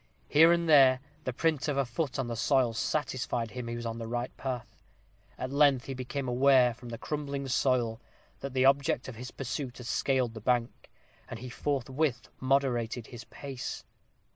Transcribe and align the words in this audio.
Here 0.27 0.51
and 0.51 0.67
there, 0.67 0.99
the 1.25 1.31
print 1.31 1.67
of 1.67 1.77
a 1.77 1.85
foot 1.85 2.17
on 2.17 2.25
the 2.25 2.35
soil 2.35 2.73
satisfied 2.73 3.51
him 3.51 3.67
he 3.67 3.75
was 3.75 3.85
in 3.85 3.99
the 3.99 4.07
right 4.07 4.35
path. 4.35 4.81
At 5.37 5.51
length 5.51 5.85
he 5.85 5.93
became 5.93 6.27
aware, 6.27 6.73
from 6.73 6.89
the 6.89 6.97
crumbling 6.97 7.47
soil, 7.47 8.01
that 8.39 8.53
the 8.55 8.65
object 8.65 9.07
of 9.07 9.13
his 9.15 9.29
pursuit 9.29 9.77
had 9.77 9.85
scaled 9.85 10.33
the 10.33 10.41
bank, 10.41 10.89
and 11.29 11.37
he 11.37 11.49
forthwith 11.49 12.29
moderated 12.41 13.05
his 13.13 13.25
pace. 13.25 13.83